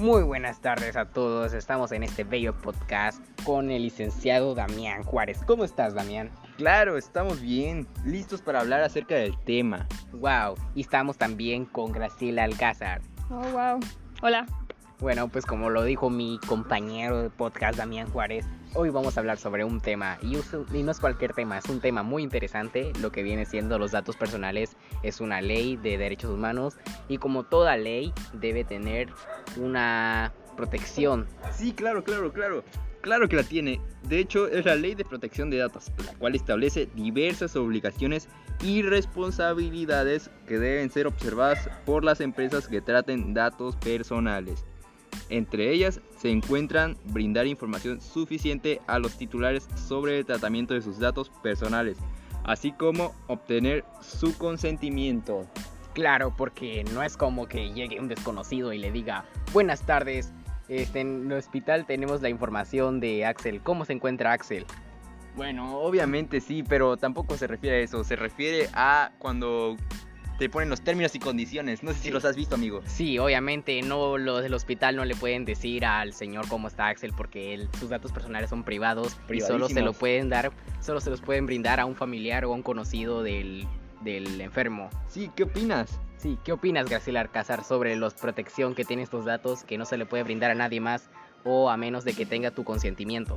Muy 0.00 0.22
buenas 0.22 0.62
tardes 0.62 0.96
a 0.96 1.10
todos. 1.10 1.52
Estamos 1.52 1.92
en 1.92 2.02
este 2.02 2.24
bello 2.24 2.54
podcast 2.56 3.22
con 3.44 3.70
el 3.70 3.82
licenciado 3.82 4.54
Damián 4.54 5.02
Juárez. 5.02 5.42
¿Cómo 5.46 5.62
estás, 5.62 5.92
Damián? 5.92 6.30
Claro, 6.56 6.96
estamos 6.96 7.42
bien, 7.42 7.86
listos 8.06 8.40
para 8.40 8.60
hablar 8.60 8.80
acerca 8.80 9.16
del 9.16 9.38
tema. 9.44 9.86
Wow. 10.12 10.54
Y 10.74 10.80
estamos 10.80 11.18
también 11.18 11.66
con 11.66 11.92
Graciela 11.92 12.44
Alcázar. 12.44 13.02
Oh, 13.28 13.42
wow. 13.52 13.78
Hola. 14.22 14.46
Bueno, 15.00 15.28
pues 15.28 15.46
como 15.46 15.70
lo 15.70 15.82
dijo 15.84 16.10
mi 16.10 16.38
compañero 16.46 17.22
de 17.22 17.30
podcast 17.30 17.78
Damián 17.78 18.10
Juárez, 18.10 18.46
hoy 18.74 18.90
vamos 18.90 19.16
a 19.16 19.20
hablar 19.20 19.38
sobre 19.38 19.64
un 19.64 19.80
tema 19.80 20.18
y, 20.20 20.36
y, 20.36 20.82
no 20.82 20.90
es 20.90 21.00
cualquier 21.00 21.32
tema, 21.32 21.56
es 21.56 21.64
un 21.70 21.80
tema 21.80 22.02
muy 22.02 22.22
interesante, 22.22 22.92
lo 23.00 23.10
que 23.10 23.22
viene 23.22 23.46
siendo 23.46 23.78
los 23.78 23.92
datos 23.92 24.16
personales 24.16 24.76
es 25.02 25.22
una 25.22 25.40
ley 25.40 25.78
de 25.78 25.96
derechos 25.96 26.30
humanos 26.30 26.76
y 27.08 27.16
como 27.16 27.44
toda 27.44 27.78
ley 27.78 28.12
debe 28.34 28.62
tener 28.62 29.08
una 29.56 30.32
protección. 30.56 31.26
Sí, 31.52 31.72
claro, 31.72 32.04
claro, 32.04 32.32
claro. 32.32 32.64
Claro 33.00 33.28
que 33.28 33.36
la 33.36 33.42
tiene. 33.42 33.80
De 34.02 34.18
hecho, 34.18 34.46
es 34.46 34.66
la 34.66 34.74
Ley 34.74 34.94
de 34.94 35.06
Protección 35.06 35.48
de 35.48 35.56
Datos, 35.56 35.90
la 36.04 36.14
cual 36.14 36.34
establece 36.34 36.86
diversas 36.94 37.56
obligaciones 37.56 38.28
y 38.62 38.82
responsabilidades 38.82 40.30
que 40.46 40.58
deben 40.58 40.90
ser 40.90 41.06
observadas 41.06 41.70
por 41.86 42.04
las 42.04 42.20
empresas 42.20 42.68
que 42.68 42.82
traten 42.82 43.32
datos 43.32 43.76
personales. 43.76 44.66
Entre 45.30 45.72
ellas 45.72 46.00
se 46.18 46.30
encuentran 46.30 46.96
brindar 47.04 47.46
información 47.46 48.00
suficiente 48.00 48.80
a 48.86 48.98
los 48.98 49.16
titulares 49.16 49.66
sobre 49.76 50.18
el 50.18 50.26
tratamiento 50.26 50.74
de 50.74 50.82
sus 50.82 50.98
datos 50.98 51.30
personales, 51.42 51.96
así 52.44 52.72
como 52.72 53.14
obtener 53.28 53.84
su 54.02 54.36
consentimiento. 54.36 55.46
Claro, 55.94 56.34
porque 56.36 56.84
no 56.92 57.02
es 57.02 57.16
como 57.16 57.46
que 57.46 57.72
llegue 57.72 57.98
un 57.98 58.08
desconocido 58.08 58.72
y 58.72 58.78
le 58.78 58.92
diga, 58.92 59.24
buenas 59.52 59.82
tardes, 59.82 60.32
este, 60.68 61.00
en 61.00 61.26
el 61.26 61.32
hospital 61.32 61.84
tenemos 61.84 62.22
la 62.22 62.28
información 62.28 63.00
de 63.00 63.24
Axel. 63.24 63.60
¿Cómo 63.60 63.84
se 63.84 63.92
encuentra 63.92 64.32
Axel? 64.32 64.64
Bueno, 65.34 65.78
obviamente 65.78 66.40
sí, 66.40 66.62
pero 66.62 66.96
tampoco 66.96 67.36
se 67.36 67.46
refiere 67.48 67.78
a 67.78 67.80
eso. 67.80 68.04
Se 68.04 68.14
refiere 68.14 68.68
a 68.72 69.10
cuando 69.18 69.76
te 70.38 70.48
ponen 70.48 70.70
los 70.70 70.80
términos 70.80 71.14
y 71.16 71.18
condiciones. 71.18 71.82
No 71.82 71.92
sé 71.92 71.98
si 71.98 72.10
los 72.10 72.24
has 72.24 72.36
visto, 72.36 72.54
amigo. 72.54 72.82
Sí, 72.86 73.18
obviamente, 73.18 73.82
no 73.82 74.16
los 74.16 74.42
del 74.42 74.54
hospital 74.54 74.96
no 74.96 75.04
le 75.04 75.14
pueden 75.16 75.44
decir 75.44 75.84
al 75.84 76.12
señor 76.14 76.48
cómo 76.48 76.68
está 76.68 76.86
Axel 76.86 77.12
porque 77.16 77.66
sus 77.78 77.90
datos 77.90 78.12
personales 78.12 78.50
son 78.50 78.62
privados 78.62 79.18
y 79.28 79.40
solo 79.40 79.68
se 79.68 79.82
lo 79.82 79.92
pueden 79.92 80.28
dar, 80.30 80.52
solo 80.80 81.00
se 81.00 81.10
los 81.10 81.20
pueden 81.20 81.46
brindar 81.46 81.80
a 81.80 81.84
un 81.84 81.96
familiar 81.96 82.44
o 82.44 82.52
a 82.52 82.54
un 82.54 82.62
conocido 82.62 83.22
del, 83.22 83.66
del 84.00 84.40
enfermo. 84.40 84.90
Sí, 85.08 85.30
¿qué 85.36 85.44
opinas? 85.44 86.00
Sí, 86.16 86.38
¿qué 86.44 86.52
opinas, 86.52 86.88
Graciela 86.88 87.20
Alcázar, 87.20 87.64
sobre 87.64 87.96
la 87.96 88.10
protección 88.10 88.74
que 88.74 88.84
tienen 88.84 89.04
estos 89.04 89.24
datos 89.24 89.64
que 89.64 89.78
no 89.78 89.84
se 89.84 89.96
le 89.96 90.06
puede 90.06 90.22
brindar 90.22 90.50
a 90.50 90.54
nadie 90.54 90.80
más 90.80 91.08
o 91.44 91.70
a 91.70 91.76
menos 91.76 92.04
de 92.04 92.12
que 92.12 92.26
tenga 92.26 92.50
tu 92.50 92.64
consentimiento? 92.64 93.36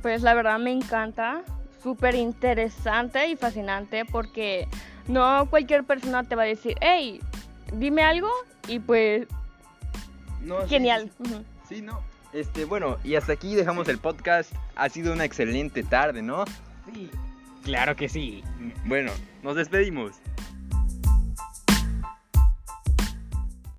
Pues 0.00 0.22
la 0.22 0.34
verdad 0.34 0.58
me 0.58 0.72
encanta, 0.72 1.42
súper 1.82 2.14
interesante 2.14 3.28
y 3.28 3.36
fascinante 3.36 4.04
porque 4.04 4.66
no 5.08 5.46
cualquier 5.50 5.84
persona 5.84 6.24
te 6.24 6.34
va 6.34 6.42
a 6.42 6.46
decir, 6.46 6.76
hey, 6.80 7.20
dime 7.72 8.02
algo 8.02 8.30
y 8.68 8.78
pues... 8.78 9.26
genial. 10.68 11.10
Sí, 11.68 11.82
no. 11.82 12.00
Este, 12.32 12.64
bueno, 12.64 12.96
y 13.04 13.16
hasta 13.16 13.34
aquí 13.34 13.54
dejamos 13.54 13.88
el 13.88 13.98
podcast. 13.98 14.52
Ha 14.74 14.88
sido 14.88 15.12
una 15.12 15.24
excelente 15.24 15.82
tarde, 15.82 16.22
¿no? 16.22 16.44
Sí. 16.92 17.10
Claro 17.62 17.96
que 17.96 18.08
sí. 18.08 18.42
Bueno, 18.84 19.12
nos 19.42 19.56
despedimos. 19.56 20.20